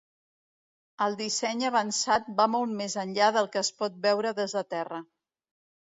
El 1.05 1.17
disseny 1.19 1.61
avançat 1.69 2.33
va 2.39 2.47
molt 2.55 2.75
més 2.81 2.97
enllà 3.05 3.31
del 3.39 3.53
que 3.57 3.63
es 3.65 3.73
pot 3.83 4.03
veure 4.07 4.37
des 4.41 4.57
de 4.59 4.65
terra. 4.77 5.03